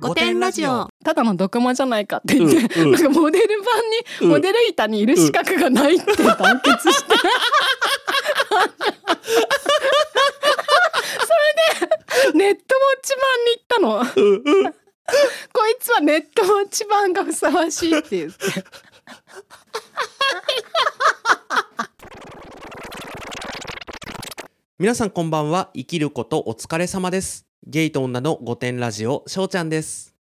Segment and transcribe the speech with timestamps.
[0.00, 0.88] 五点ラジオ。
[1.04, 2.92] ただの毒魔じゃないかって言って、うんうん。
[2.92, 4.28] なんかモデル版に、うん。
[4.28, 7.24] モデル板にいる資格がないって団結して、そ
[12.26, 14.04] れでネットウォッチ版に行ったの。
[15.52, 18.36] こいつはネットウォッチ版がふさわしいって言って。
[24.78, 25.70] 皆さんこんばんは。
[25.74, 30.14] 生きることお疲れ様ですゲイと女の五点ラジオしょうちゃんです。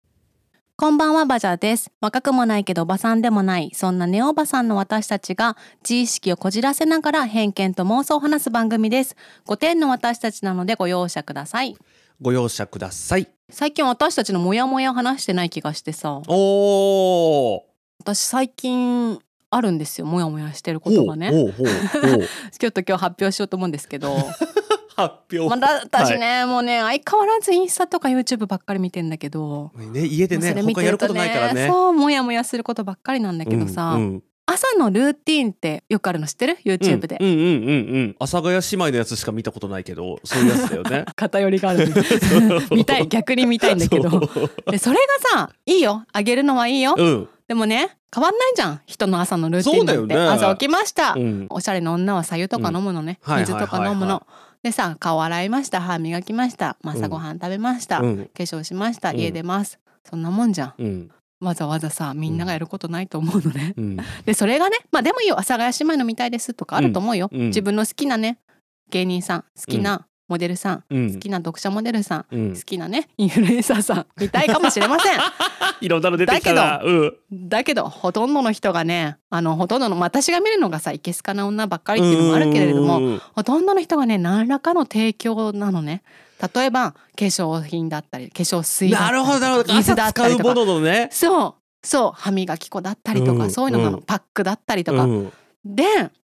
[0.77, 1.91] こんばんはバジャーです。
[2.01, 9.17] 若くもないけどおばさんでもないそんなネオおばさんの私たちが自意識をこじらせながら偏見と妄想を話す番組です。
[9.47, 11.77] 5点の私たちなのでご容赦ください。
[12.21, 13.29] ご容赦ください。
[13.51, 16.21] 最近私たちのモヤモヤ話してない気がしてさ。
[16.27, 17.61] おー。
[18.01, 19.19] 私最近
[19.51, 21.30] あるんですよモヤモヤしてることがね
[22.59, 24.16] ちょっと今日発表しようと思うんですけど
[24.97, 25.49] 発表。
[25.49, 29.71] まだ私ね、もうね相変わらずインスタとか YouTube ばっかり見てんだけど。
[29.77, 31.69] ね家でねそれ見他やることてるとねないからね。
[31.69, 34.23] そうモヤモヤすることばっかりなんだけどさ、うんうん。
[34.47, 37.49] 朝のルーティンってよくあるの知ってる？YouTube で、うんうんうんうん。
[37.49, 41.05] うん阿佐ヶ谷姉妹のやつしか見たことないけどそういうやつだよね。
[41.15, 41.93] 偏りがある
[42.73, 44.09] 見たい逆に見たいんだけど。
[44.71, 46.05] でそれがさいいよ。
[46.10, 47.29] あげるのはいいよ、うん。
[47.49, 48.81] でもね変わんないじゃん。
[48.87, 50.33] 人の朝のルーティンなんて、そうだよね。
[50.33, 51.47] 朝起きました、うん。
[51.51, 53.43] おしゃれな女は白湯とか飲むのね、うんはい。
[53.43, 54.27] 水とか飲むの、
[54.67, 55.81] でさ顔洗いました。
[55.81, 56.77] 歯磨きました。
[56.83, 58.17] 朝ごはん食べました、うん。
[58.17, 59.11] 化粧しました。
[59.11, 59.17] うん。
[59.17, 60.75] 家出ます、そんなもんじゃん。
[60.77, 61.11] うん。
[61.39, 63.97] わざわざさみんながやることないと思うのね、うん。
[64.25, 65.37] でそれがねまあでもいいよ。
[65.37, 68.41] 阿佐ヶ谷姉妹の見たいですとかあると思うよ、自分の好きなね
[68.91, 71.15] 芸人さん好きなモデルさん、うん。
[71.15, 72.55] 好きな読者モデルさん、うん。
[72.55, 75.12] 好きなねインフルエンサーさん見たいかもしれません。
[75.81, 76.81] いろんなの出てきたな。
[76.82, 77.15] うん。
[77.32, 86.03] だけどほとんどの人がねあのほとんどのまあ私が見るのがさいけすかな女ばっかりっていうのもあるけれどもうんほとんどの人がね何らかの提供なのね。
[86.54, 90.54] 例えば化粧品だったり化粧水だったり水だったりとか。
[90.54, 91.09] ののね。
[91.12, 91.54] そう
[91.87, 93.50] そう歯磨き粉だったりとか、うん。
[93.50, 94.03] そういうのなの、うん。
[94.03, 95.32] パックだったりとか、うん。
[95.64, 95.84] で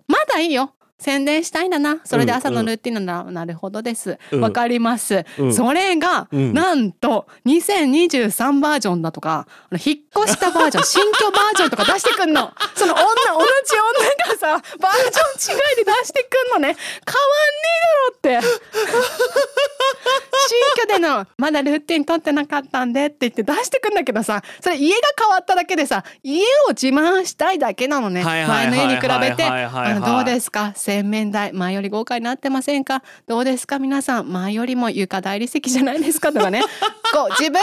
[0.08, 2.02] まだいいよ宣伝したいんだな。
[2.04, 4.18] それで朝うんうんのルーティンなんだ、なるほどです。
[4.32, 4.42] うん。
[4.42, 5.54] わかります、うん。
[5.54, 6.54] それが、うん。
[6.54, 12.52] なんと2023バージョンだとか引っ越したバージョン 新居バージョンとか出してくんの。
[12.76, 16.76] その女同じ女がさバージョン違いで出してくんのね。
[16.76, 17.70] 変わんね
[18.22, 18.60] えだろって。
[20.48, 28.24] 新居でのまだルーティン取ってなかったんでって言って出してくんだけどさそれ家が変わっただけでさ家を自慢したいだけなのね。
[28.24, 29.48] 前の家に比べて
[30.06, 33.04] どうですか洗面台前より豪華になってませんか？
[33.28, 33.78] どうですか？
[33.78, 36.32] 皆さん前よりも床大理石じゃないですか？
[36.32, 36.62] とかね。
[37.14, 37.60] こう自分が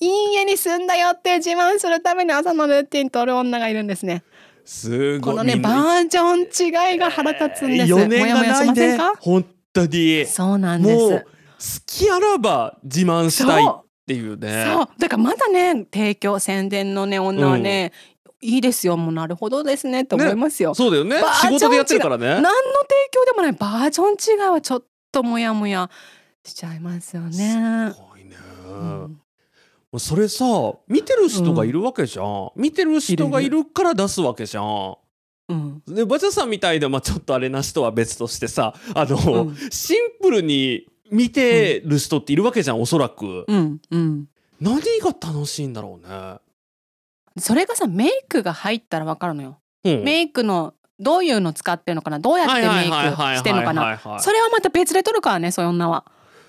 [0.00, 4.22] いい家に住んだよって自慢するために朝のルーティン取る女がいるんですね。
[4.64, 5.34] すごい。
[5.34, 9.12] このねバージョン違いが腹立つんです余念がもやもやしませんか？
[9.18, 10.24] 本当に。
[10.26, 10.96] そうなんです。
[10.96, 11.24] もう好
[11.86, 17.92] きあらば自慢したいっていうねそうだからまだね提供宣伝のね女はね、
[18.42, 18.96] いいですよ。
[18.96, 20.04] もうなるほどですね。
[20.04, 21.16] と思いますよ、そうだよね。
[21.40, 22.26] 仕事でやってるからね。
[22.26, 22.54] 何の提
[23.12, 23.52] 供でもない。
[23.52, 25.88] バージョン違いはちょっとモヤモヤ
[26.44, 27.92] しちゃいますよね。
[27.94, 28.00] す。
[28.00, 28.36] ごいね、
[28.66, 29.18] うん
[29.98, 30.44] それさ
[30.88, 34.96] 見てる人がいるわけじゃん、見てる人がいるから出すわけじゃん。
[35.48, 35.82] うん。
[35.86, 39.56] でバチャさんみたいな、まあ、ちょっとあれな人は別としてさあの、うん。
[39.70, 43.80] シンプルに見てる人っているわけじゃんおそらく、うん。
[43.90, 44.28] うん。
[44.60, 46.38] 何が楽しいんだろうね、
[47.38, 49.58] それがさメイクが入ったらわかるのよ。
[49.84, 50.02] うん。
[50.04, 52.18] メイクのどういうの使ってるのかな？
[52.18, 52.94] どうやってメイク
[53.36, 53.98] してるのかな？
[54.20, 56.04] それはまた別で撮るからねそういう女は。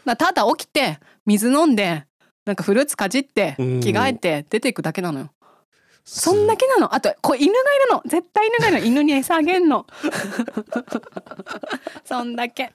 [0.06, 2.06] だただ起きて水飲んで
[2.46, 3.80] なんかフルーツかじってうん。
[3.80, 5.30] 着替えて出ていくだけなのよ。
[6.06, 6.94] そんだけなの。
[6.94, 8.02] あとこう犬がいるの。
[8.06, 8.86] 絶対犬がいるの。
[8.86, 9.88] 犬に餌あげんの。
[12.04, 12.74] そんだけ。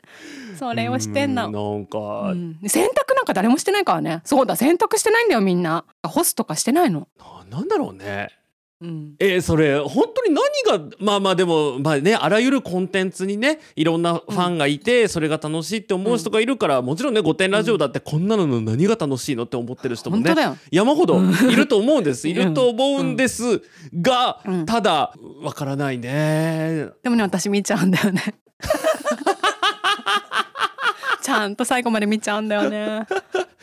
[0.58, 1.48] それをしてんの。
[1.48, 1.98] うなんか、
[2.30, 2.58] うん。
[2.66, 4.22] 洗濯なんか誰もしてないからね。
[4.24, 5.84] そうだ洗濯してないんだよみんな。
[6.02, 7.06] 干すとかしてないの、
[7.50, 8.28] ななんだろうね。
[8.80, 20.32] うん、えーそれ本当に何がまあまあでもまあねあらゆるコンテンツにねいろんなファンがいて、それが楽しいって思う人がいるから、もちろんね「御殿ラジオ」だってこんなのの何が楽しいのって思ってる人もね
[20.70, 22.30] 山ほどいると思うんです、ん。
[22.30, 23.62] いると思うんです
[24.00, 24.66] が、うん。
[24.66, 25.12] ただ
[25.42, 26.86] わからないね。
[27.02, 28.22] でもね私見ちゃうんだよね。
[31.20, 33.06] ちゃんと最後まで見ちゃうんだよね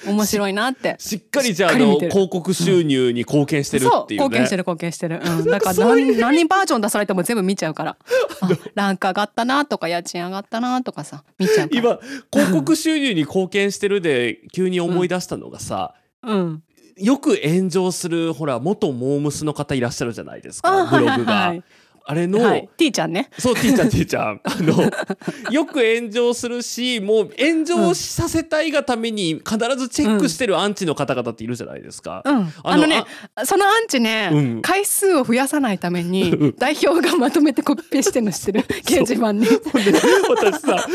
[0.07, 0.96] 面白いなって。
[1.00, 7.98] しっかりじゃああの広告収入に貢献してるそうっていうね、貢献してる貢献してる、うん、 だから何何バージョン出されても全部見ちゃうから。
[8.42, 12.00] あランク上がったなとか家賃上がったなとかさ見ちゃう今
[12.31, 15.94] 広告収入に貢献してるで急に思い出したのがさ、
[16.24, 16.63] うん。
[16.98, 21.34] よく炎上するほら元モームスの方いらっしゃるじゃないですかブログが。
[21.34, 21.63] はいはい
[22.07, 23.30] あれの、はい、T ちゃんね。
[23.40, 24.42] そう、ティーちゃん、ティーちゃん。
[24.44, 24.92] あの、
[25.52, 32.22] よく炎上するし、もう炎上させたいがために必ずチェックしてるアンチの方々っているじゃないですか。
[32.24, 33.04] うん、あのね
[33.44, 34.62] そのアンチね、うん。
[34.62, 39.48] 回数を増やさないために代表がまとめてコピペしてるの知ってる掲示板に。
[39.48, 39.92] ほんで
[40.30, 40.88] 私さ、その話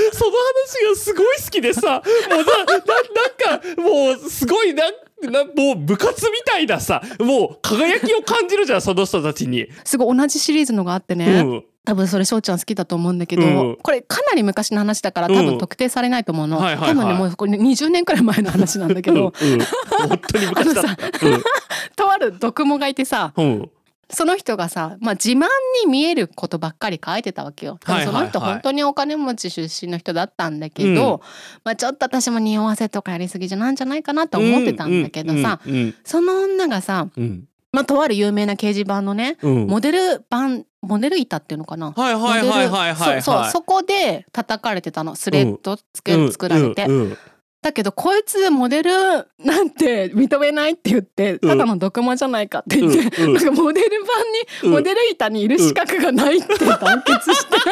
[0.91, 4.85] がすごい好きでさ、もうな、な、なんか、もうすごいな、
[5.29, 9.69] なもう部活みたいなさ、もう輝きを感じるじゃん、 その人たちに。
[9.85, 11.65] すごい同じシリーズのがあってうね、ん。
[11.85, 19.17] 多分それ翔ちゃん好きだと思うんだけど、うんこれかなり昔の話だから多分特定されないと思うの、はいはいはい多分ねもうこれ20年くらい前の話なんだけうん。
[19.17, 19.33] うどん。
[20.09, 20.97] 本当に昔だった。
[21.97, 23.45] とある読モがいてさうん。
[23.45, 23.71] うん。
[24.13, 25.47] その人がさ、まあ、自慢
[25.85, 27.79] に見えることばっかり書いてたわけよ。
[27.85, 31.21] その人本当にお金持ち出身の人だったんだけど、うん
[31.65, 35.75] まあ、ちょっと私も匂わせとかやりすぎじゃなんじゃないかなと思ってたんだけどさ、うん。
[35.75, 35.95] うん。
[36.05, 37.45] その女がさ、うん。
[37.73, 39.67] まあ、とある有名な掲示板のねうん。
[39.67, 41.93] モデル版モデル板っていうのかな？
[41.93, 43.23] はいはいはいはいはいはい。
[43.23, 47.17] そこで叩かれてたのスレッドつけ、うん作られて、うんうん
[47.63, 48.91] だけどこいつモデル
[49.39, 57.67] なんて認めないって言ってただの毒魔じゃないかって言って、うんうん なんかモデル版に、うんモデル板にいる資格がないって団結して、 そ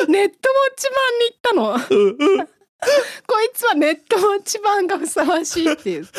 [0.00, 1.78] れでネットウォッチ版に行ったの。
[3.26, 6.12] こいつはネットウォッチ版がふさわしいって言って。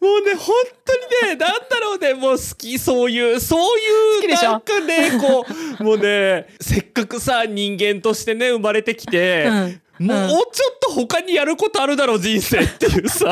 [0.00, 0.54] もうね本
[0.84, 5.44] 当にねなんだろうねもう好きそういうそういうなんかねこ
[5.80, 9.80] うもうね せっかくさ人間としてね生まれてきて、うん。
[9.98, 13.28] もうちょっと他にやることあるだろう人生っていうさ。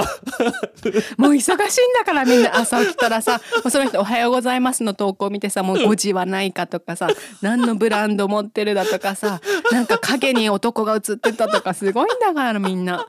[1.18, 1.56] もう忙しいん
[1.92, 7.08] だからみんな朝起きたらさもうその人「おはようございます」の投稿を見てさもう誤字はないかとかさ
[7.42, 13.06] 何のブランド持ってるだとかさなんか影に男が映ってたとかすごいんだからみんな。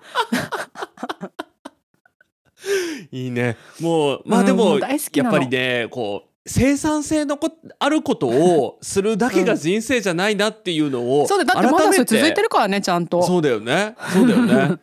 [3.12, 3.58] いいね。
[3.80, 5.32] もうまあでうんもも、う大好きなの。
[5.32, 13.24] やっぱりねこう生産性のこあることをするだけが人生じゃないなっていうのをそうだだってまだそれ続いてるからねちゃんと。
[13.24, 13.96] そうだよね。
[14.14, 14.78] そうだよね。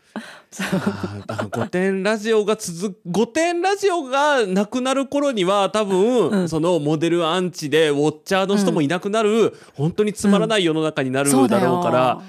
[1.51, 6.49] 五点ラジオが続く五点ラジオがなくなる頃には多分、うん。
[6.49, 12.23] そのモデルアンチでウォッチャーの人もいなくなる、本当につまらない世の中になるだろうから、あ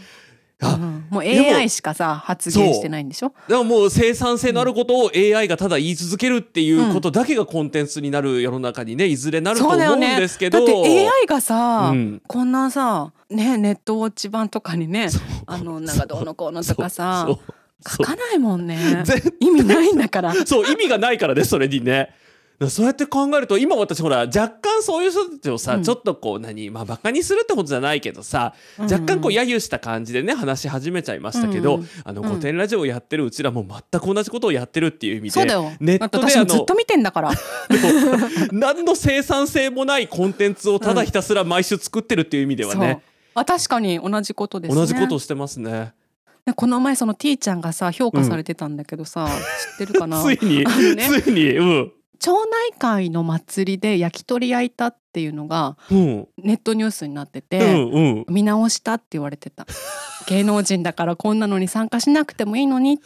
[0.64, 3.34] うんもう AI しかさ発言してないんでしょ？
[3.48, 12.22] でももう生産性のあることを AI がただ言い続けるっていうことだけがコンテンツになる世の中にねいずれなると思うんですけど、だって AI がさ、うん。
[12.28, 15.10] こんなさねネットウォッチ版とかにね
[15.46, 17.28] あのなんかどうのこうのとかさ
[17.86, 19.04] 書かないもんね。
[19.06, 20.34] 絶意味ないんだから。
[20.46, 22.16] そう意味がないからねそれにね。
[22.70, 25.84] そうやって考えると今私ほら若干そういう人たちをさ、うん。
[25.84, 28.86] ちょっとこう何まあバカにするってことじゃないけどさ、うん。
[28.86, 32.30] 若干こう揶揄した感じでね話し始めちゃいましたけど、うんあのうん。
[32.30, 35.72] 御殿ラジオをやってるうちらも全く同じことをやってるっていう意味でそうだよ。
[35.80, 37.32] ネットであのずっと見てんだから。
[38.52, 43.02] 何の生産性もないコンテンツをただひたすら毎週作ってるっていう意味ではね、
[43.34, 44.76] あ確かに同じことですね。
[44.76, 45.94] 同じことをしてますね。
[46.46, 49.28] ねこの前その T ちゃんがさ評価されてたんだけどさ、
[49.80, 50.22] 知ってるかな？
[50.24, 50.64] ついに、
[50.96, 51.08] ね。
[51.08, 56.28] ついにうん町内会の祭りで焼き鳥焼いたっていうのがうん。
[56.38, 58.26] ネットニュースになってうて、んうん。
[58.30, 59.66] 見直したって言われてた。
[60.28, 63.04] 芸能人だからこんなのに参加しなくてもいいのにって、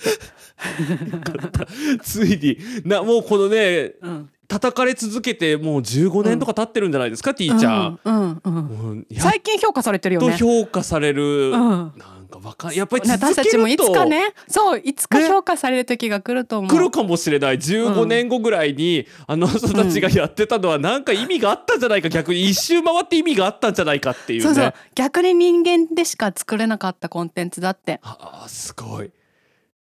[2.04, 8.00] ついになもうこのねうん、叩かれ続けてもう15年とか経ってるんじゃないですか、T ちゃん。
[8.04, 8.54] うんうんうん。
[8.54, 10.38] もうやっ最近評価されてるよとね。
[10.38, 11.94] 評価される、うん
[12.28, 16.70] なんかわかんやっぱり私たちもいつかねそういつかね評価される時が来ると思う。
[16.70, 24.44] 来るかもしれない15年後ぐらいに、あの人たちがやってたのはなんか意味があったんじゃないか逆に一周回って意味があったんじゃないかっていうね。
[24.46, 24.74] そうそう。
[24.96, 28.00] 逆に人間でしか作れなかったコンテンツだって。
[28.04, 29.12] ああすごい。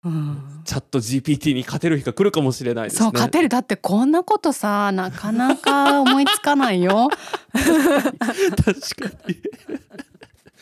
[0.03, 0.61] うん。
[0.65, 2.99] チャット GPT に勝てる日が来るかもしれないですね。
[2.99, 3.49] そう勝てる。
[3.49, 7.09] だってこんなことさなかなか思いつかないよ。
[7.53, 9.37] 確かに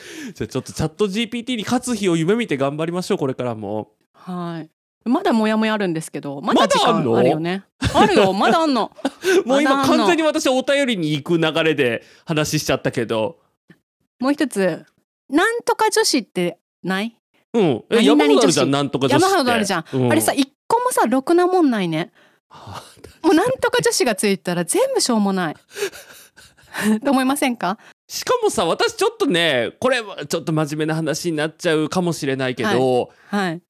[0.34, 3.92] じゃあちょっとチャット GPT に勝つ日を夢見て頑張りましょうこれからも。
[4.14, 4.70] はい。
[5.10, 7.18] まだモヤモヤあるんですけどまだ時間あんの？
[7.18, 7.64] あるよね。
[7.94, 8.34] あるよ。
[8.38, 8.92] まだあんの。
[9.46, 13.40] もう今完全に私お便りに行く流れで話しちゃったけど。
[14.20, 14.86] もう一つ。
[15.30, 17.16] なんとか女子ってない？
[17.54, 17.84] うん。
[17.90, 19.26] 山ほどあるじゃんなんとか女子って。
[19.26, 22.12] 山ほどあるじゃん、うあれさ一個もさろくなもんないね。
[22.50, 22.84] は
[23.24, 25.56] もうなんとか女子がついたら全部しょうもない。
[27.04, 27.78] と 思いませんか？
[28.14, 33.62] しかもさ私ちょっとねこれはちょっと真面目な話になっちゃうかもしれないけど、はい。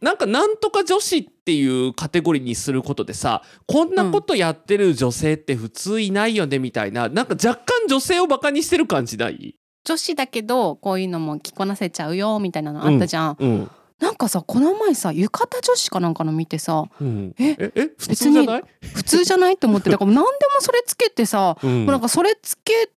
[0.00, 9.56] なんかなんとか女子っていうカテゴリーにすることでさこんなことやってる女性って普通いないよねみたいな、なんか若干女性をバカにしてる感じない？
[9.84, 13.36] 女子だけどこういうのも着こなせちゃうよみたいなのあったじゃん。
[13.40, 17.34] うんなんかさこの前さ浴衣女子かなんかの見てさうん。
[17.38, 17.50] え？
[17.58, 17.72] え？
[17.76, 17.90] え？
[17.96, 18.64] 普通じゃない？
[18.94, 19.56] 普通じゃない？
[19.58, 21.70] と思ってだから何でもそれつけてさ、うん。
[21.70, 22.90] もうなんかそれつけ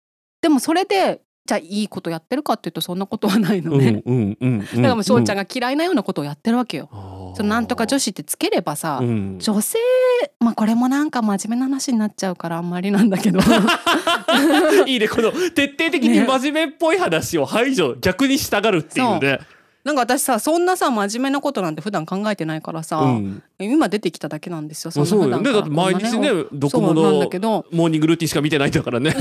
[0.43, 6.89] でもそれでじゃあいいことやってるかっていうとそんなことはないのね、うんうんだからもう翔ちゃんがが嫌いなようなことをやってるわけよ。
[7.35, 9.39] そのなんとか女子ってつければさ、うん。
[9.39, 9.77] 女性
[10.39, 13.39] まあこれもなんか真面目な話になっちゃうからあんまりなんだけど。
[14.85, 15.07] いいね。
[15.07, 19.39] この徹底的に真面目っぽい話を排除逆にしたがるっていうね
[19.83, 23.43] なんか私さそんなさ真面目なことなんて普段考えてないからさ、うん。
[23.59, 25.51] 今出てきただけなんですよまあそうよね。
[25.51, 27.65] だって毎日ねどこもそうなんだのけど。
[27.71, 29.13] モーニングルーティンしか見てないんだからね。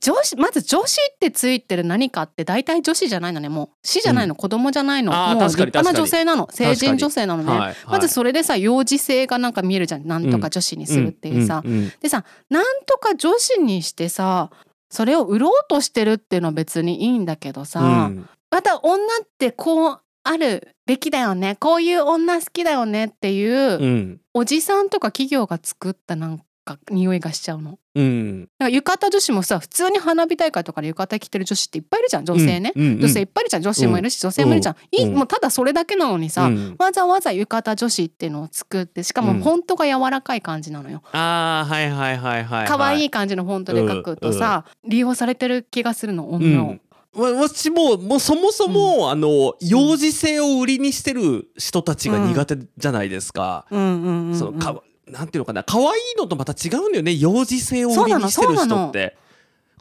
[0.00, 3.68] 女子まず女子ってついてる何かって大体女子じゃないのねもう。
[3.82, 5.12] 死じゃないの、子供じゃないの。
[5.12, 6.48] もう立派な女性なの。
[6.50, 7.74] 成人女性なのね、はいはい。
[7.88, 10.06] まずそれでさ幼児性がなんか見えるじゃん。
[10.06, 11.92] なんとか女子にするっていうさ、んんん。
[12.00, 14.50] でさなんとか女子にしてさ
[14.90, 21.56] それを売ろうとしてるっていうのは別にいいんだけどさ、うんまた女ってこうあるべきだよね。
[21.58, 24.20] こういう女好きだよねっていう、うん。
[24.34, 27.78] おじさんとか企業が作ったなんか匂いがしちゃうの。
[27.94, 28.42] うん。
[28.42, 33.00] だから浴衣女子もさ普通に花火大会とかで浴衣着てる女子っていっぱいいるじゃん女性ね、うんうん。
[33.00, 33.62] 女性いっぱいいるじゃん。
[33.62, 36.76] 女子もいるし、女性もいるじゃん、いいうんもうただそれだけなのにさ、うん。
[36.78, 39.42] わざわざ浴衣女子っていうのを作ってしかもうん。
[39.42, 41.02] フォントが柔らかい感じなのよ。
[41.12, 46.76] あーはいはいはいはい可愛、いいい感じのフォントで書くとさ、利用されてる気がするの女を、
[47.14, 53.66] 私ももうそもそも、あの幼児性を売りにしてる人たちが苦手じゃないですか。
[53.70, 55.62] うんうんうんうんそのかなんていうのかな。
[55.62, 57.14] 可愛いのとまた違うんだよね。
[57.14, 59.16] 幼児性を売りにしてる人って。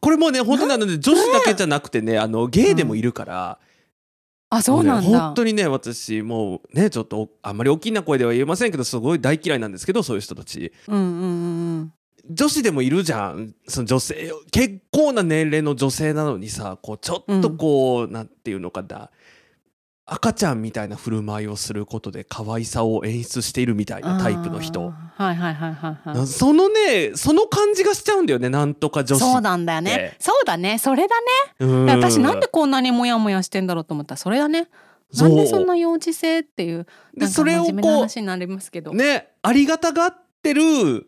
[0.01, 3.59] これもね本当にあのね女子だけじゃなくてねあのゲイでもいるから、
[4.49, 10.73] あそうなんね本当にね私もうねちょっとあんまり大きな声では言えませんけどすごい大嫌いなんですけどそういう人たち。
[10.87, 11.60] うんうんうんうん
[12.33, 13.53] 女子でもいるじゃん。
[13.67, 19.09] その女性結構な年齢の女性なのにさこうちょっとこう、なんていうのかな。
[20.13, 24.91] 赤ちゃんみたいな振る舞いをすることで可愛さを演出しているみたいなタイプの人。
[25.15, 26.27] はいはいはいはいはい。
[26.27, 30.17] そのねその感じがしちゃうんだよねなんとか女子そうなんだよね。
[30.19, 30.79] そうだね。
[30.79, 31.27] それだね。
[31.59, 31.85] うん。
[31.85, 34.15] 私なんでこんなにモヤモヤしてんだろうと思った。
[34.15, 34.67] らそれだね。
[35.13, 36.85] なんでそんな幼児性っていう
[37.29, 38.91] それをこ話になりますけど。
[38.91, 41.07] うねありがたがってる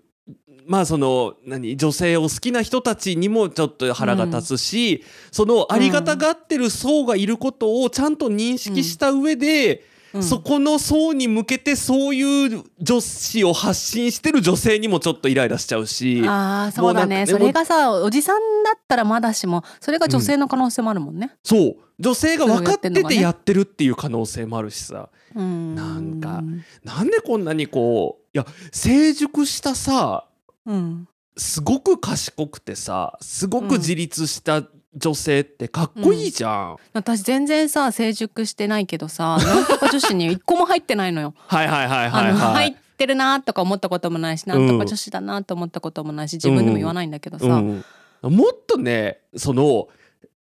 [0.65, 9.77] まあその何女性を好きな人たちにもちょっと腹が立つし、そのありがたがってる層がいることをちゃんと認識した上で、
[10.13, 10.23] うん。
[10.23, 17.21] そこの層に向けてそういう女子を発信してる女性にもちょっとイライラしちゃうしああそうだね。
[17.21, 21.75] ねそれがさおじさんだったらまだしもそれが女性の可能性もあるもんね、そう。
[21.99, 25.09] 女性が分かっててやってるっていう可能性もあるしさ。
[25.09, 26.41] うん、なんか
[26.83, 30.25] なんでこんなにこういや成熟したさ
[30.65, 31.07] うん。
[31.35, 34.63] すごく賢くてさすごく自立した
[34.95, 41.33] 女性ってかっこいいじゃん、私全然さ成熟してないけどさ なんとか女子に一個も入ってないのよ。
[41.47, 42.33] はいはいはいはいはい。
[42.33, 47.83] 入ってるなとか思ったこともないしなんとか女子だなと思ったこともないし自分でも言わないんだけどさ、うん、
[48.21, 49.87] もっとねその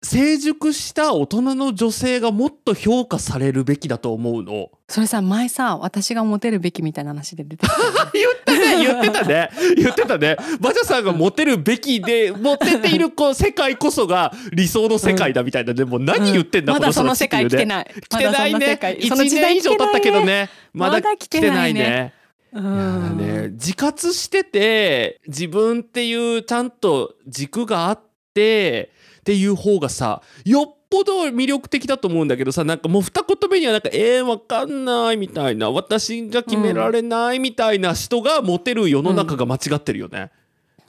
[0.03, 4.71] 成熟した大人の女性がもっと評価されるべきだと思うの。
[4.89, 7.77] それさ前さ私がモテるべきみたいな話で出てきた
[8.13, 9.51] 言ったね 言ってたね。
[9.77, 10.37] 言ってたね。
[10.59, 15.75] バジャさんがモテるべきでモテているこう世界こそが理想の世界だみたいな。
[15.75, 17.87] でも何言ってんだ、まだその世界来ていない。
[18.09, 18.79] 来てないね。
[19.07, 20.49] その1年以上経ったけどね。
[20.73, 22.15] まだ来来てないいねね。
[22.55, 23.19] うん。
[23.19, 28.01] ね自活してて自分っていうちゃんと軸があっ
[28.33, 28.93] て
[29.31, 40.33] っていう方がさよっぽど魅力的だと思うんだけどさなんかもう二言目にはなんか「えー、わかんない」みたいな「私じゃ決められない」みたいな人がモテる世の中が間違ってるよね。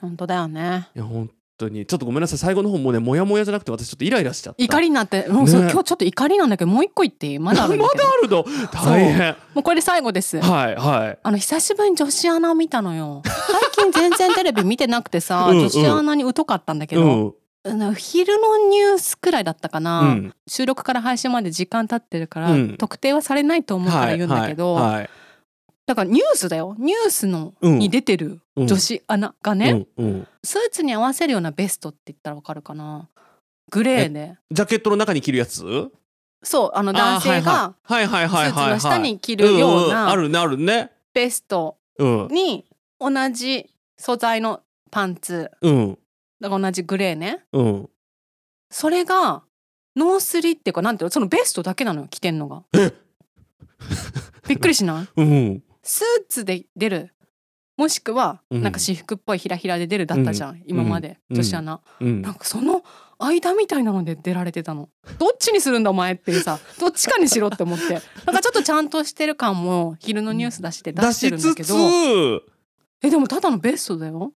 [0.00, 0.88] 本当だよね。
[0.96, 1.86] いや本当に。
[1.86, 2.38] ちょっとごめんなさい。
[2.38, 4.64] 最後の方もうねモヤモヤじゃなくて私ちょっとイライラしちゃった。
[4.64, 5.52] 怒りになってもうね。
[5.52, 7.38] 今日ちょっと怒りなんだけどもう一個言っていい？
[7.38, 8.44] まだあるまだあるの？
[8.72, 9.36] 大変。
[9.54, 10.40] もうこれで最後です。
[10.40, 11.18] はいはい。
[11.22, 13.22] あの久しぶりに女子アナを見たのよ。
[13.24, 15.68] 最近全然テレビ見てなくてさうんうん。
[15.68, 20.34] 女子アナに疎かったんだけど、うんあの昼のニュースくらいだったかな、うん。
[20.48, 22.76] 収録から配信まで時間経ってるから、うん。
[22.76, 25.10] 特定はされないと思うから言うんだけど、はいはい。
[25.86, 26.74] だからニュースだよ。
[26.78, 27.78] ニュースの、うん。
[27.78, 29.86] に出てる女子アナがね、
[30.42, 33.08] スーツに合わせるようなベストって言ったらわかるかな。
[33.70, 34.36] グレーで。
[34.50, 35.62] ジャケットの中に着るやつ？
[36.42, 38.28] そうあの男性がはいはい。
[38.28, 38.70] スーツはいはいはい。
[38.72, 40.90] の下に着るようなるねあるね。
[41.14, 42.28] ベストうん。
[42.28, 42.64] に
[42.98, 45.50] 同じ素材のパンツ。
[45.60, 45.98] うん
[46.42, 47.44] だから同じグレーね。
[47.52, 47.88] うん。
[48.68, 49.44] それが
[49.94, 52.64] ノースリっていうかなんていうのそのベストだけなのよ着てんのが。
[54.48, 55.20] びっくりしない？
[55.20, 55.62] うん。
[55.82, 57.14] スーツで出る。
[57.76, 58.62] もしくはうん。
[58.62, 61.36] なんか私服っぽいひらひらで出るだったじゃん、今までうん。
[61.36, 62.22] 女子アナ、うん。
[62.22, 62.82] なんかその
[63.20, 64.88] 間みたいなので出られてたの。
[65.20, 68.00] どっちにするんだお前っていうさ どっちかにしろって思って。
[68.26, 71.74] なんかちょっとちゃんとしてる感も昼のニュース出して出出してるんだけど。
[71.74, 72.42] つ
[73.04, 74.32] えでもただのベストだよ。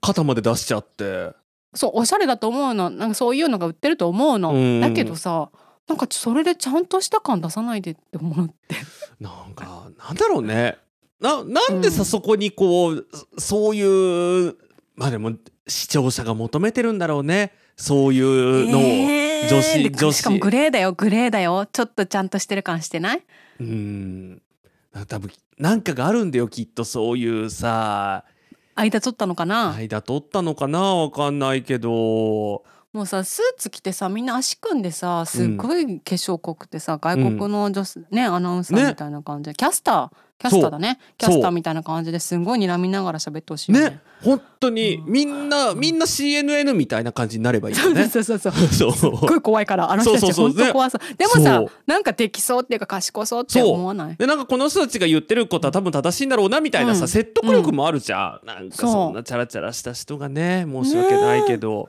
[0.00, 1.32] 肩まで出しちゃって
[1.74, 2.90] そうおしゃれだと思うの。
[2.90, 4.80] なんかそういうのが売ってると思うの、うん。
[4.80, 5.50] だけどさ
[5.86, 8.76] なんかそれでちゃんとした感出さないでって思って。
[9.20, 10.76] なんかなんだろうね。
[11.20, 12.04] ななんでさ、うん。
[12.04, 13.06] そこにこう
[13.38, 14.56] そういう
[14.96, 15.32] まあでも
[15.66, 17.52] 視聴者が求めてるんだろうね。
[17.76, 19.48] そういうのを、えー。
[19.48, 20.16] 女子で女子。
[20.16, 21.66] しかもグレーだよグレーだよ。
[21.66, 23.22] ちょっとちゃんとしてる感してない？
[23.60, 24.42] うん。
[25.06, 28.24] 多分なんかがあるんだよきっとそういうさ
[28.80, 30.94] 間取ったのかな、間取ったのかな？
[30.94, 32.62] わかんないけど。
[32.98, 40.10] もうさスーツ着てさみんな足組んでさすっごい化粧濃くてさ、外国の女子、ねアナウンサーみたいな感じで、キャスター。
[40.38, 41.00] キャスターだね。
[41.16, 43.90] キャスターみたいな感じですんごい睨みながら喋ってほしいよね。
[43.90, 44.00] ね。
[44.22, 45.12] 本当にうん。
[45.12, 48.06] みんな、みんな CNN みたいな感じになればいいよね。
[48.06, 48.92] そうそうそうそう。
[48.96, 50.32] すっごい怖いからあの人たち。
[50.32, 51.16] 本当怖そう。
[51.16, 54.16] でもさなんかできそうっていうか賢そうって思わない？
[54.16, 57.08] でなんかこの人たちが言ってることは多分正しいんだろうなみたいなさ、うん。
[57.08, 61.88] 説得力もあるじゃん、なんかそうそんなチャラチャラした人がね申し訳ないけど、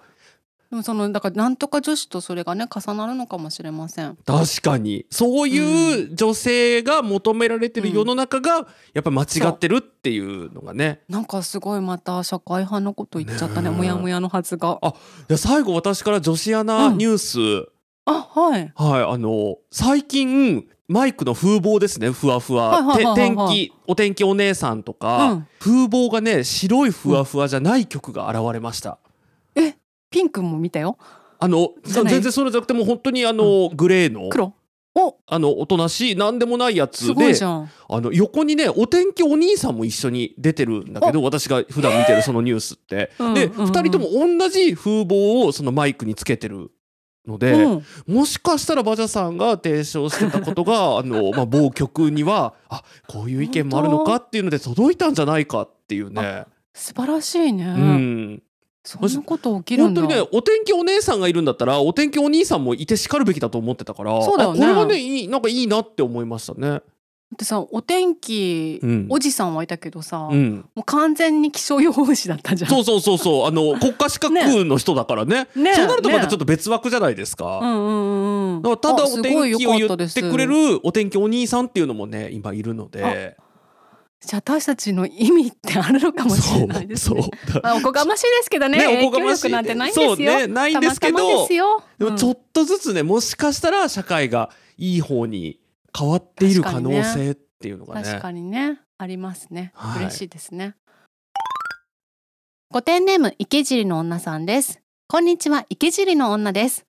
[0.70, 4.16] でもそのだからなんとか女子とそれがね重なるのかもしれません。
[4.24, 5.08] 確かに。
[5.10, 14.78] そういう女性が求められてる世の中がやっぱ間違ってるっていうのがね、なんかすごいまた社会派のこと言っちゃったねもやもやのはずが。
[14.84, 14.94] あい
[15.30, 17.70] や最後私から女子アナニュース、
[18.06, 18.72] あはい。
[18.76, 25.48] はいあの最近マイクの風貌ですねふわふわ、天気お天気お姉さんとか、うん。
[25.60, 29.00] 風貌がね白いふわふわじゃない曲が現れました。
[30.10, 30.98] えピンクも見たよ。
[31.39, 34.30] あの全然それじゃなくてもう本当にあの、グレーの。
[34.30, 34.54] 黒。
[34.96, 35.18] お。
[35.28, 37.34] あのおとなしい何でもないやつで。
[37.44, 42.96] あの横にねお天気お兄さんも一緒に出てるんだけど私が普段見てるそのニュースって。
[42.96, 43.72] で、うんうんうん。
[43.72, 46.72] 2人とも同じ風貌をそのマイクにつけてる
[47.25, 47.84] ので、うん。
[48.08, 56.46] もしかしたらバジャさんが提唱してたことが あの、まあ、某曲にはあこういう意見もあるのかっていうので届いたんじゃないかっていうね。
[56.74, 58.44] 素晴らしいね、うん、
[58.89, 60.01] そんなこと起きるんだ。
[60.01, 64.65] 本当にねお天気お姉さんがいるんだったらお天気お兄さんもいてしかるべきだと思ってたからそうだよね。
[64.65, 66.82] あこれはねいいなんかいいなって思いましたね。
[67.38, 69.06] でさお天気、うん。
[69.10, 72.69] おじさんはいたけどさ、うん、もう完全に気象予報士だったじゃん。
[72.71, 73.47] そうそうそうそう。
[73.47, 74.34] あの 国家資格
[74.65, 75.47] の人だからね。
[75.56, 75.75] ね。
[75.75, 77.60] そうなるとまたねちょっと別枠じゃないですか。
[77.60, 83.38] うんうんうんだからただあお天気を言ってくれるお天気お兄さんっていうのもね今いるので
[84.21, 87.29] じゃあ私たちの意味ってあるのかもしれないですね。
[87.63, 88.77] まあおこがましいですけどね。
[88.77, 89.51] ね影おこがましい。
[89.51, 90.08] なんてないんですよ。
[90.10, 91.82] そうねないんですけどですよ。
[91.82, 95.60] っでもちょっとずつねもしかしたら社会がいい方に
[95.97, 98.03] 変わっている可能性っていうのがね。
[98.03, 98.79] 確かにね。
[98.97, 100.03] ありますね、はい。
[100.03, 100.75] 嬉しいですね。
[102.69, 104.82] ご点ネーム池尻の女さんです。
[105.08, 106.86] こんにちは池尻の女です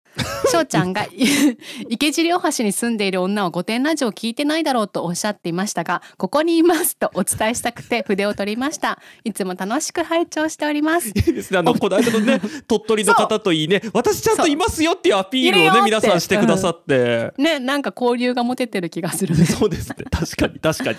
[0.50, 1.06] 翔ちゃんが
[1.88, 8.98] 池尻大橋に住んでいる女は御殿ラジオを聞いてないだろうとおっしゃっていましたがここにいますとお伝えしたくて筆を取りました。
[9.24, 11.08] いつも楽しく拝聴しております。
[11.08, 11.58] いいですね。
[11.58, 13.82] あのこの間のね 鳥取の方といいね。
[13.92, 19.44] 私ちゃんといますよっていうアピールをね皆さんしてくださって、ねなんか交流が持ててる気がするね。
[19.44, 19.96] そうですね。
[20.10, 20.98] 確かに確かに。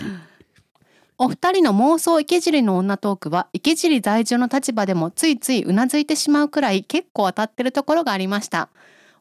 [1.18, 8.70] お二人の妄想池尻の女トークは池尻在住の立場でもついついうなずいてしまうくらい結構当たってるところがありました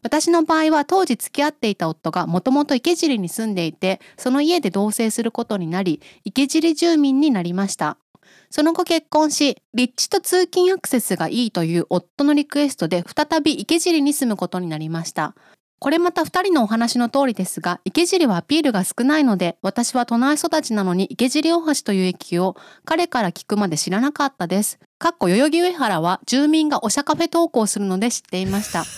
[0.03, 7.97] 私の場合は当時付き合っていた夫がもともと池尻に住んでいてその家で同棲することになり池尻住民になりました
[8.49, 15.35] その後結婚し立地と通勤アクセスがいいという夫のリクエストで再び池尻に住むことになりました
[15.79, 24.79] これまた2人のお話の通りですが池尻はアピールが少ないので私は都内育ちなのに池尻大橋という駅を彼から聞くまで知らなかったです。
[25.01, 28.83] かっこ代々木上原は住民がおしゃカフェ投稿するので知っていました。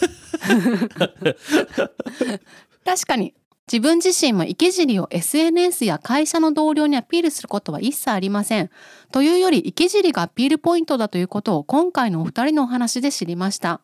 [2.83, 3.33] 確かに
[3.71, 8.69] 自分自身も池尻を SNS や会社の同僚にアピールすることは一切ありません。
[9.13, 13.79] というより池尻がアピールポイントだということを今回のお二人のお話で知りました。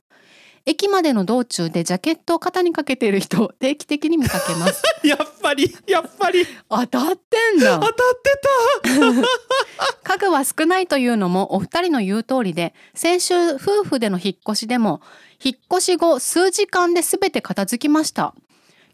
[0.70, 4.84] 駅までの道中でジャケットを肩にかけている人を 定期的に見かけます。
[5.04, 6.46] やっぱりやっぱり。
[6.70, 7.80] 当たってんだ。
[7.80, 8.30] 当たって
[10.04, 15.02] 家具は少ないというのもお二人の言う通りで先週夫婦での引っ越しでも
[15.44, 18.36] 引っ越し後数時間で全て片付きました。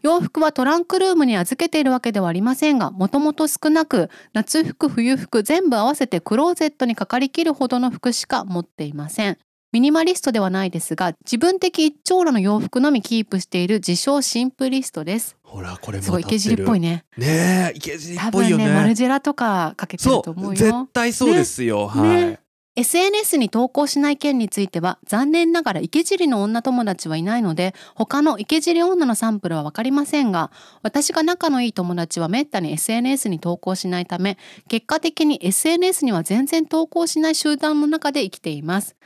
[0.00, 9.38] 洋服はトランクルームに預けているわけではありませんがもともと少なく夏服冬服全部合わせてクローゼットにかかりきるほどの服しか持っていません
[9.76, 15.36] ミニマリストではないですが自分的一長羅の洋服のみキープしている自称シンプリストです。
[15.44, 17.04] たほらこれもすごい池尻っぽいね。
[17.18, 18.64] ねえ池尻っ多ぽいよね。
[18.64, 20.50] 分ねマルジェラとかかけてるそと思うよ。
[20.52, 22.40] う絶対そうですよ、はい、ね
[22.76, 30.50] SNS に投稿しない件については残念ながら池尻の女友達はいないので他の池尻女のサンプルはわかりませんが
[30.82, 38.96] 私が仲のいい友達はめったに SNS に投稿しないため結果的に SNS には全然投稿しない集団の中で生きています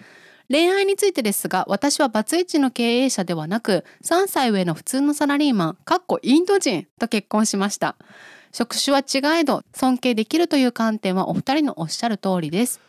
[0.51, 7.95] 恋愛についてですが私はバツイチの経営者ではなく3歳上の普通のサラリーマンかっこインド人と結婚しました。
[8.53, 12.81] 職種は違えど尊敬できるという観点はお二人のおっしゃる通りです。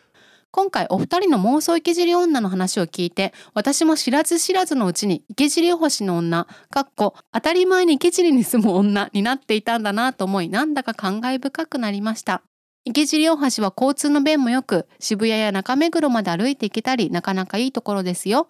[0.49, 12.41] 今回お二人の妄想池尻女の話を聞いて私も知らず知らずのうちに池尻大橋の女かっこ当たり前に池尻に住む女になっていたんだなと思いなんだか感慨深くなりました。
[12.83, 18.47] 池尻大橋は交通の便も良く渋谷や中目黒まで歩いて行けたりなかなかいいところですよ。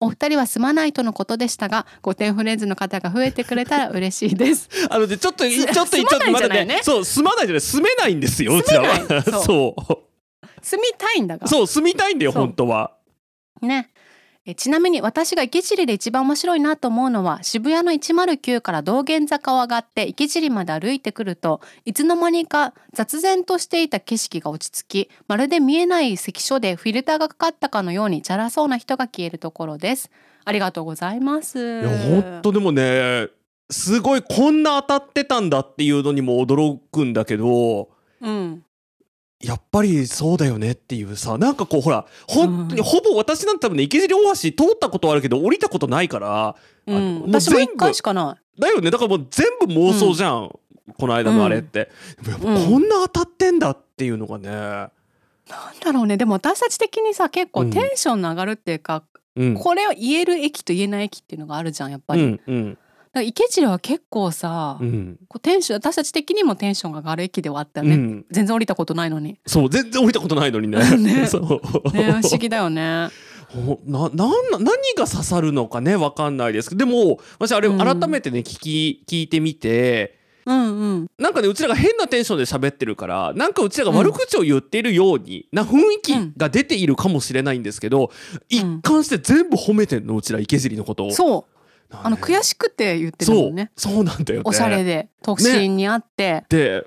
[0.00, 4.68] お二人は住まないとのことでしたが、御殿フレンズの方が増えてくれたら嬉しいです。
[4.90, 6.66] あのでちょっとちょっとちょっ住まないとまだじゃない？
[6.66, 7.60] ねそう住まないじゃない。
[7.60, 8.60] 住めないんですよ
[9.46, 9.96] そう。
[10.62, 11.46] 住みたいんだが。
[11.46, 12.92] そう住みたいんだよ本当は。
[13.62, 13.90] ね。
[14.46, 30.10] えちなみに私が池尻で一番面白いなと思うのは渋谷の109から道玄坂を上がって池尻まで歩いてくるといつの間にか雑然としていた景色が落ち着きまるで見えない関所でフィルターがかかったかのようにチャラそうな人が消えるところです。
[30.44, 31.80] ありがとうございます。
[31.80, 33.28] いや本当でもね
[33.70, 37.88] すごいこんな当たってたんだっていうのにも驚くんだけど
[38.20, 38.62] うん
[39.44, 42.84] やっぱりそうだよねっていうさなんかこうほら本当にうん。
[42.84, 46.96] ほぼ私なんて多分ね池尻大橋通ったことはあるけど降りたことないからうん。
[46.96, 48.90] あもう私も全部一回しかなだよね。
[48.90, 50.50] だからもう全部妄想じゃん、
[50.98, 51.90] この間のあれって、
[52.22, 54.90] でもやっぱこんな当たってんだっていうのがね、いなん
[55.80, 56.16] だろうね。
[56.16, 57.70] でも私たち的にさ結構うん。
[57.70, 59.02] テンションの上がるっていうか、
[59.36, 62.78] うん、これを言える駅と言えない駅っていうのがあるじゃんやっぱり、うんうん
[63.22, 65.18] 池尻は結構さ、うん。
[65.28, 68.26] こうテンション私たち的にもテンションが上がる駅ではあったよね、うん。
[68.30, 69.38] 全然降りたことないのに。
[69.46, 70.78] そう全然降りたことないのにね。
[70.98, 71.26] ね。
[71.26, 71.96] そう。
[71.96, 73.08] ね不思議だよね。
[73.48, 76.70] ほなな何が刺さるのかねわかんないです。
[76.70, 77.78] けどでも私あれうん。
[77.78, 80.18] 改めてね、聞き聞いてみて。
[80.46, 81.06] うんうん。
[81.18, 88.10] なんかねうちらが変なテンションで喋ってるからなんかうちらが悪口を言っているように、な雰囲気が出ているかもしれないんですけど、
[88.48, 91.12] 一貫して全部褒めてんのうちら池尻のことを。
[91.12, 91.53] そう
[91.90, 93.70] あのし悔しくて言ってるもんね。
[93.76, 94.04] そう。
[94.04, 94.42] なんだよね。
[94.44, 96.86] おしゃれで特進にあって、で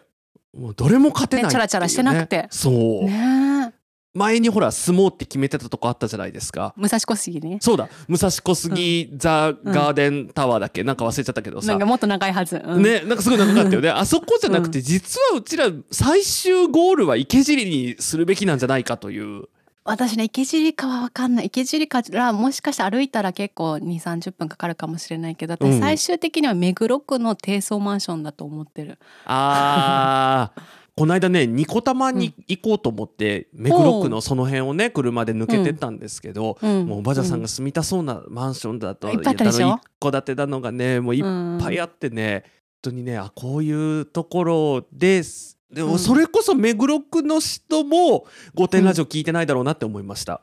[0.57, 1.51] もうどれも勝てないねね。
[1.51, 2.47] チャラチャラしてなくて。
[2.49, 2.73] そう、
[3.05, 3.71] ね。
[3.73, 3.77] え
[4.17, 6.73] 前にほら相撲って決めてたとこあったじゃないですか。
[6.75, 7.59] 武蔵小杉ね。
[7.61, 7.87] そうだ。
[8.07, 11.67] 武蔵小杉ザ・ガーデンタワーだっけ、なんか忘れちゃったけどさ。
[11.67, 13.89] なんかもっと長いはず、うん、ね、なんかすごい長かったよね。
[13.91, 19.43] あそこじゃなくて、実はうちら最終ゴールは池尻にするべきなんじゃないかという。
[19.87, 21.45] 私ね池尻かは分かんない。
[21.45, 25.71] 池尻からもしかして歩いたら結構2 3 0分かかるかもしれないけどうん。
[25.71, 30.61] 私最終的には目黒区の低層マンションだと思ってる、あー。
[30.97, 36.85] この間ねニコタマに行こうと思って、目黒区のその辺をね車で抜けてったんですけど、うん。
[36.85, 45.99] もうおばあちゃんさんが住みたそうなマンションだと、いっぱいあ一戸建てなのがねもういっぱいあってね、本当にねあこういうところですでもうん。
[45.99, 48.25] それこそ目黒区の人も
[48.55, 50.41] 「御殿ラジオ」聞いてないだろうなって思いました。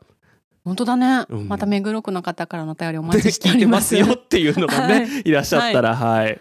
[0.65, 1.49] 本当だね、うん。
[1.49, 6.41] また目黒区の方からのお便りおで待ちしておりま ますすよっていうのがね、、はいらっしゃったらはい、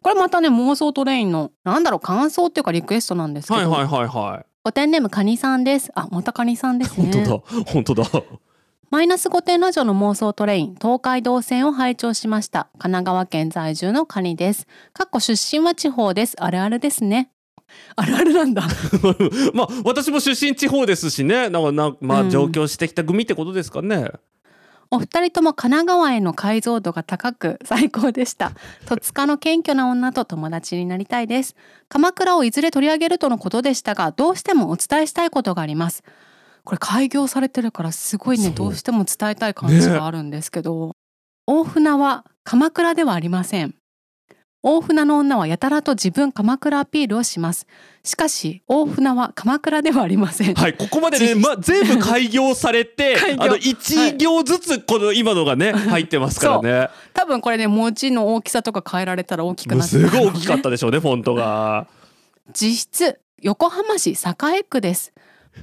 [0.00, 4.46] これまたね妄想トレインのなんだろう感想っていうかリクエストなんですけど、はいはいはいはい。
[4.64, 5.90] 御殿ネームカニさんです。
[5.94, 7.12] あまたカニさんですね。
[7.12, 7.62] 本当だ。
[7.72, 8.04] 本当だ。
[8.90, 12.68] マイナス御殿ラジオの妄想トレイン東海道線を拝聴しました。
[12.78, 14.68] 神奈川県在住のカニです。
[14.92, 16.36] かっこ出身は地方です。
[16.40, 17.30] あるあるですね
[17.96, 18.62] あるあるなんだ。
[19.54, 21.48] まあ私も出身地方ですしね。
[21.48, 22.26] なんかなんまうん。
[22.28, 24.10] あ上京してきた組ってことですかね、
[24.90, 28.52] お二人とも神奈川への解像度が高く最高でした。
[28.86, 31.56] 戸塚の謙虚な女と友達になりたいです。
[31.88, 36.02] 鎌倉をいずれ取り上げるとのことでしたがどうしてもお伝えしたいことがあります。
[36.64, 38.50] これ開業されてるからすごいね。
[38.50, 40.92] どうしても伝えたい感じがあるんですけど、
[41.46, 43.74] 大船は鎌倉ではありません
[44.68, 47.68] 大船の女はやたらと自分鎌倉アピールをします。
[48.02, 50.54] しかし大船は鎌倉ではありません。
[50.54, 56.88] はいここまでね、ま、全部開業されて あの1行ずつこの今のがね入ってますからね。
[57.14, 61.86] 多分これね文字の大きさとか変えられたら大きくなってすごい大きかったでしょうね フォントが。
[62.52, 65.12] 実質横浜市栄区です。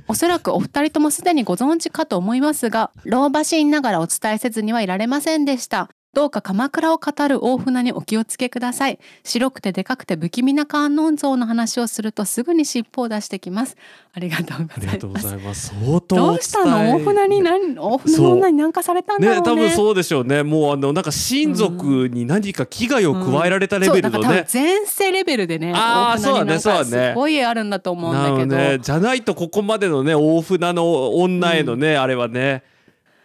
[0.07, 8.99] おそらくお二人ともすでにご存知かと思いますが老婆心ながらお伝えせずにはいられませんでしたどうか鎌倉を語る大船にお気をつけください。
[9.23, 13.75] 白くてでかくて不気味な観音像の話をするとすぐに尻尾を出してきます。
[14.13, 15.73] ありがとうごありがとうございます。
[15.73, 16.97] ます相当どうしたの？
[16.97, 17.79] 大船に何？
[17.79, 19.41] 大船の女に何かされたんだろうね。
[19.41, 20.43] ね多分そうでしょうね。
[20.43, 24.21] もうあのなんか親族に何か危害を加えられたレベルのそう。
[24.21, 32.71] だからね多分前世レベルでねあー大船になんそうだねかすごいあるんだと思うんだけど、ねじゃないとここまでのね大船の女へのね、あれはね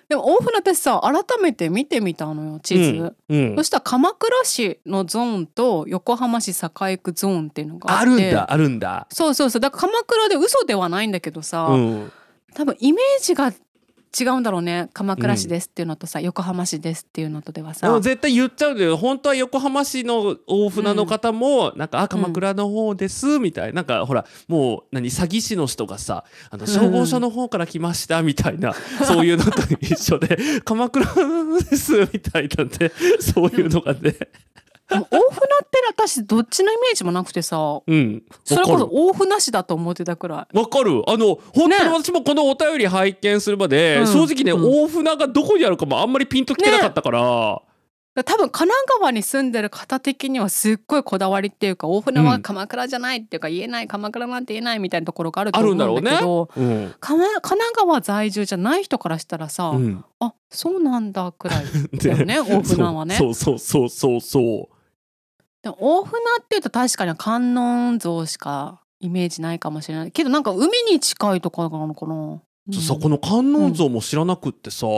[0.09, 3.57] でも大船私さ改めて見てみたのよ地図、うんうん。
[3.57, 9.07] そしたら鎌倉市のゾーンと横浜市栄区ゾーンっていうのがあるんだあるんだ。
[9.11, 9.61] そうそうそう。
[9.61, 12.13] だから鎌倉で嘘ではないんだけどさ、うん。
[12.55, 13.53] 多分イメージが
[14.19, 14.91] 違うんだろうね。
[14.93, 18.01] 鎌倉市ですっていうのとさ、横浜市ですっていうのとではさ。
[18.01, 23.79] 絶対言っちゃうんだよ本当は横浜市の大船の方も、なんか「あ鎌倉の方です」みたいな。
[23.79, 28.75] なんかほらもう何詐欺師の人がさあの消防署の方から来ましたみたいな、
[29.07, 31.07] そういうのと一緒で「鎌倉
[31.71, 34.17] です」みたいなんでそういうのがね
[34.91, 37.81] 大船って私どっちのイメージもなくてさ。
[37.87, 38.23] うん。
[38.45, 40.49] それこそ大船市だと思ってたくら。
[40.53, 41.03] いわかる。
[41.07, 44.07] あの本当にね私もこのお便り拝見するまで、うん。
[44.07, 44.85] 正直ね、うん。
[44.85, 47.63] 大船がどこにあるかもあんまりピンときてなかったから、
[48.25, 56.95] 多分神奈川に住んでる方的にはすっごいこだわりっていうか大船は鎌倉じゃないっていうか言えない鎌倉なんて言えないみたいなところがあるとあ思うんだろうねだけど、うん。
[57.01, 57.43] 神奈
[57.75, 61.65] 川在住じゃない人からしたらさ、うん、あそうなんだくらい
[61.99, 63.17] だよね 大船はね。
[63.17, 64.78] そうそうそうそうそう
[65.63, 70.13] でも大船っていうと確かに観音像しかイメージないかもしれない。
[70.13, 72.75] けどなんか海に近いとかなのかな、うん。
[72.75, 74.91] さこの観音像も知らなくってさ、あ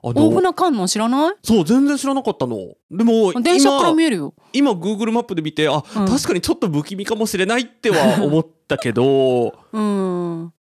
[0.00, 1.34] 大の船観音知らない？
[1.42, 2.56] そう全然知らなかったの。
[2.90, 4.34] でも電車から今見えるよ。
[4.52, 6.06] 今 Google マップで見てあ、うん。
[6.06, 9.54] 確かにちょっと不気味かもしれないっては思ったけど。
[9.72, 10.52] うん。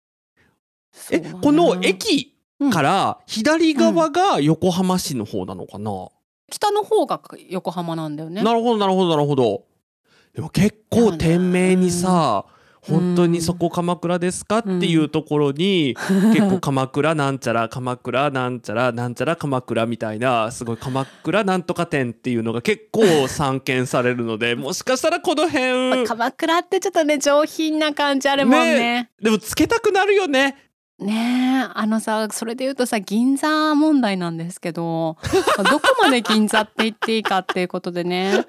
[1.12, 2.36] えこの駅
[2.71, 5.91] から左側が横浜市の方なのかな、
[6.49, 8.43] 北の方が横浜なんだよね。
[8.43, 9.63] なるほどなるほどなるほど。
[10.33, 12.57] でも結構店名にさ、うん
[12.89, 15.95] 本当にそこ鎌倉ですかっていうところに、
[16.33, 26.07] 結構鎌倉なんちゃら鎌倉なんちゃらなんちゃら鎌倉みたいなすごい鎌倉なんとか店っていうのが結構散見されるので もしかしたらこの辺。
[26.07, 29.10] 鎌倉ってちょっとね上品な感じあるもんね。
[29.21, 30.66] でもつけたくなるよね
[30.99, 35.17] ねえあのさそれで言うとさ銀座問題なんですけど
[35.57, 38.45] どこまで銀座って言っていいかっていうことでね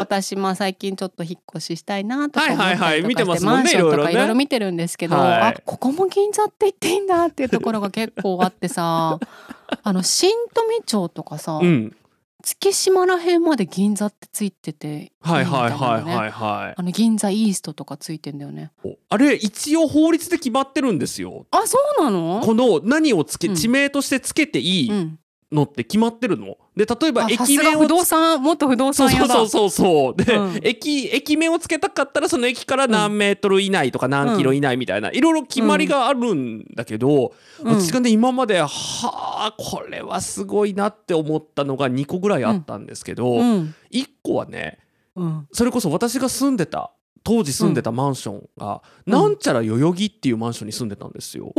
[0.00, 3.44] 私まあ最近ちょっと引っ越ししたいなとか思ったりとかして、ます。
[3.44, 4.04] マンションといろいろね。
[4.04, 5.42] かいろいろ見てるんですけど、はい。
[5.42, 9.18] あここも銀座って言っていいんだっていうところが結構あってさ
[9.82, 11.96] あの新富町とかさ、うん
[12.42, 16.74] 月島らへんまで銀座ってついててはいはいはいはいはい。
[16.76, 18.70] あの銀座イーストとかついてんだよね。
[19.08, 21.46] あれ一応法律で決まってるんですよ。
[21.50, 22.40] あそうなの？
[22.44, 23.54] この何をつけうん。
[23.56, 25.18] 地名としてつけていいうん。
[25.50, 26.58] のって決まってるの？
[26.78, 30.16] で例えば駅名を不動産元不動そう産そうそうそうそう。
[30.16, 30.60] で、うん。
[30.62, 37.80] 駅駅名をつけたかったらその駅から何メートル以内とか何キロ以内みたいな、いろいろ決まりがあるんだけど、うん。
[37.80, 43.74] 私がね今まではあこれはすごいなって思ったのが2個ぐらいあったんですけど、うん。
[43.90, 44.78] 1個はね
[45.16, 45.48] うん。
[45.50, 46.92] それこそ私が住んでた
[47.24, 51.52] 当時住んでたマンションが、うんなんちゃら代々木っていうマンションに住んでたんですよ。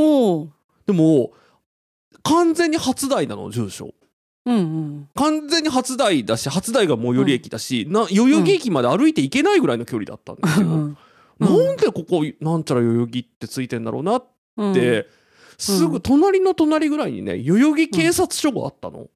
[0.88, 1.34] でも
[2.24, 3.94] 完全に初台なの住所。
[4.50, 5.10] うんうん。
[5.16, 10.68] 完全に初台だし初台が最寄り駅だし、な代々木駅まで歩いて行けないぐらいの距離だったんですよ。
[10.68, 10.98] うん。
[11.40, 14.26] なんでここなんちゃら代々木ってついてんだろうなっ
[14.58, 14.74] うん。
[14.74, 15.08] て、
[15.58, 19.08] すぐ隣の隣ぐらいにね代々木警察署があったの。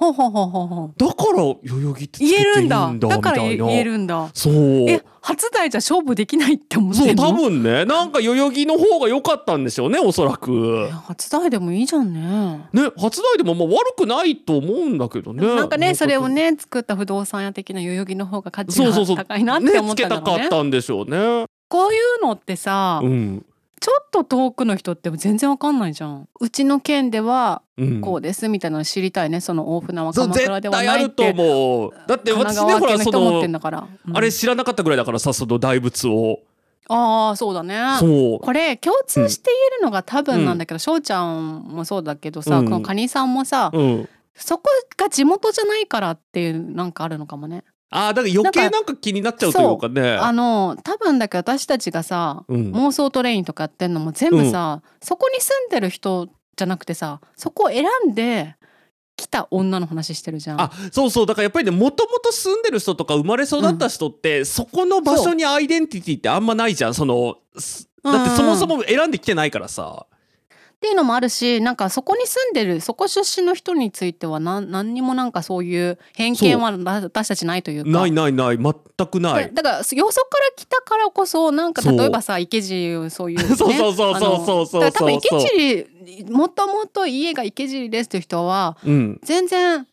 [0.00, 3.42] ほうほうほうほうほうだから代々木ってつけていい言えるんんだだだから。
[3.42, 4.54] 言えるんだそう。
[4.88, 7.28] え初台じゃ勝負できないって思っそうてんの？
[7.28, 10.90] 多分ねなんか代々木の方が良かったんでしょうねおそらくえ。
[10.90, 15.46] 初台でもいいじゃんねね初台でもまあ悪くないと思うんだけどね。
[15.46, 21.44] なんかねそれをね作った不動産屋的な代々木の方が価値がそうそうそう高いなってね思っつけたかたんだろうねったんでしょうね。
[21.68, 23.44] こういうのってさ、うん。
[23.80, 28.00] ちょっと遠くの人って全然わかんないじゃんうちの県ではうん。
[28.02, 31.92] こうですみたいなの知りたいねその大船は鎌倉では対あるとないって思う。
[32.06, 36.40] だって神私ねほらそのうんあれ知らなかったぐらいだからさその大仏を。
[36.88, 38.40] ああそうだねそう。
[38.40, 44.08] これ共通して言えるのが多分なんだけど翔、ちゃんもそうだけどさ、うんこのカニさんもさ、うん。
[44.34, 44.64] そこ
[44.96, 47.64] が地元じゃないからっていうなんかあるのかもね。
[47.92, 50.12] ああだから余計なんか気になっちゃうというかね。
[50.12, 58.54] あの多分だけど私たちがさ、うん妄想トレインとかやってんのも全部さ、そこに住んでる人じゃなくてさそこを選んで
[59.16, 60.60] 来た女の話してるじゃん。
[60.60, 70.06] あそうそうだからやっぱりねもともと住んでる人とか生まれ育った人って、そこの場所にアイデンティティってあんまないじゃんそのすだってそもそも選んできてないからさ。
[70.80, 77.90] っていうのもあるしなんかそこに住んでるそこ出身の人については何何にもなんかそういう偏見は私たちないというか。
[77.90, 78.56] ないないない。
[78.56, 79.52] 全くない。
[79.52, 80.10] だからよそから
[80.56, 84.90] 来たからこそなんか例えばさ池尻そういう、ね、 そうそうそうそうそうそう。
[84.90, 89.20] 多分池尻もともと家が池尻ですっていう人はうん。
[89.22, 89.86] 全然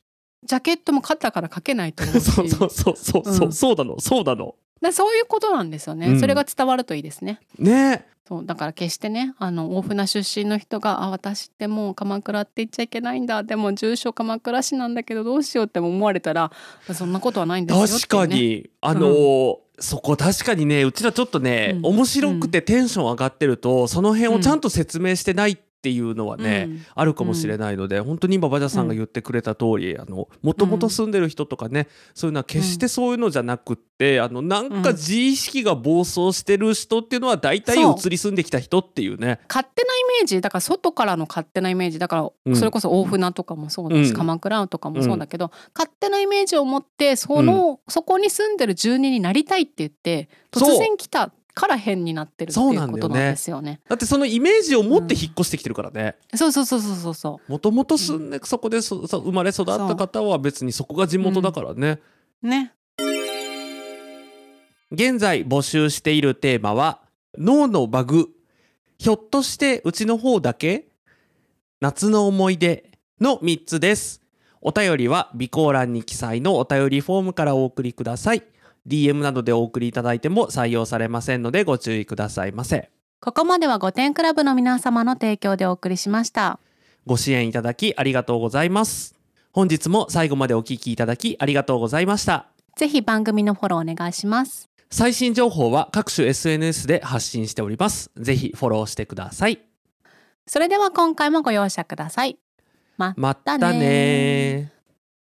[0.45, 2.32] ジャケットも肩からかけないと思うし。
[2.32, 3.52] そ うそうそうそうそう、うん。
[3.52, 4.00] そうなの。
[4.00, 6.19] そうなのだそういうことなんですよね、うん。
[6.19, 7.39] それが伝わるといいですね。
[7.57, 8.05] ね。
[8.27, 13.43] そうだから決してねあの大船出身の人が「あ私ってもう鎌倉って言っちゃいけないんだ。
[13.43, 16.51] でも住所鎌倉市なんだけどどうしよう」って思われたら
[16.93, 18.69] そんなことはないんですよ確かに。
[18.81, 21.85] あのーそこ確かにねうちらちょっとね、うん。
[21.97, 26.85] 面白くてテンション上がってるとその辺をちゃんと説明してないっていうのはね、うん。
[26.95, 39.39] あるかもしれないので、本当に今バジャさんが言ってくれた通り、あのもともと住んでる人とかね、そういうのは決してそういうのじゃなくって、あのなんか自意識が暴走してる人っていうのは大体移り住んできた人っていうね。
[39.49, 42.55] 勝手なイメージだから外からの勝手なイメージだから、うん。
[42.55, 44.15] それこそ大船とかもそうだし、うん。
[44.15, 53.81] 鎌倉とかもそうだけど、勝手なイメージを持ってその、そこに住んでる住人になりたいって言って突然来たから変になってるってそういうことなんだよねなんですよね。
[53.89, 56.15] だってそのイメージを持って引っ越してきてるからね。
[56.35, 61.99] そうそうそうそうそうそもともと住んで、そこでそそ生まれ育った方は別にそこが地元だからね。
[62.43, 62.73] うね。
[64.91, 67.01] 現在募集しているテーマは
[67.37, 68.29] 脳のバグ
[68.99, 70.87] ひょっとしてうちの方だけ？
[71.81, 74.21] 夏の思い出の3つです
[74.61, 78.43] お便りは備考欄に記載のお便りフォームからお送りください
[78.88, 82.89] DM などでお送りいただいても採用されませんのでご注意くださいませ。
[83.19, 86.60] ここまでは御殿クラブの皆様の提供でお送りしました。
[87.06, 89.15] ご支援いただきありがとうございます。
[89.52, 92.47] 本日も最後までお聞きいただきありがとうございました。
[92.76, 94.69] ぜひ番組のフォローお願いします。
[94.91, 98.12] 最新情報は各種 SNS で発信しております。
[98.15, 99.60] ぜひフォローしてください。
[100.45, 102.38] それでは今回もご容赦ください。
[102.97, 104.76] ままたね